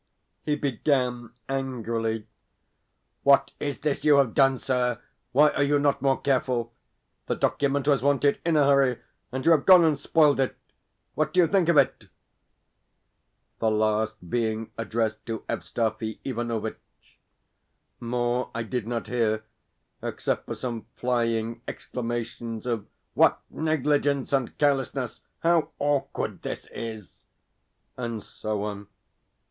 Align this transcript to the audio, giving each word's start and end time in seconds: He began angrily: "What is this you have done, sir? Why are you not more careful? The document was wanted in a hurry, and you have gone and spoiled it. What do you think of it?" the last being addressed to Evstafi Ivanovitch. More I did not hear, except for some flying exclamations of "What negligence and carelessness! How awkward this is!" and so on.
He 0.41 0.55
began 0.55 1.29
angrily: 1.47 2.25
"What 3.21 3.51
is 3.59 3.81
this 3.81 4.03
you 4.03 4.15
have 4.15 4.33
done, 4.33 4.57
sir? 4.57 4.99
Why 5.31 5.49
are 5.51 5.61
you 5.61 5.77
not 5.77 6.01
more 6.01 6.19
careful? 6.19 6.73
The 7.27 7.35
document 7.35 7.87
was 7.87 8.01
wanted 8.01 8.39
in 8.43 8.55
a 8.57 8.63
hurry, 8.65 8.97
and 9.31 9.45
you 9.45 9.51
have 9.51 9.67
gone 9.67 9.83
and 9.85 9.99
spoiled 9.99 10.39
it. 10.39 10.57
What 11.13 11.33
do 11.35 11.39
you 11.39 11.45
think 11.45 11.69
of 11.69 11.77
it?" 11.77 12.07
the 13.59 13.69
last 13.69 14.27
being 14.27 14.71
addressed 14.75 15.23
to 15.27 15.43
Evstafi 15.47 16.17
Ivanovitch. 16.25 17.19
More 17.99 18.49
I 18.55 18.63
did 18.63 18.87
not 18.87 19.05
hear, 19.07 19.43
except 20.01 20.47
for 20.47 20.55
some 20.55 20.87
flying 20.95 21.61
exclamations 21.67 22.65
of 22.65 22.87
"What 23.13 23.39
negligence 23.51 24.33
and 24.33 24.57
carelessness! 24.57 25.21
How 25.41 25.69
awkward 25.77 26.41
this 26.41 26.67
is!" 26.73 27.25
and 27.97 28.23
so 28.23 28.63
on. 28.63 28.87